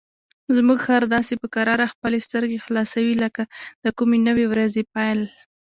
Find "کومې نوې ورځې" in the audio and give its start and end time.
3.97-4.83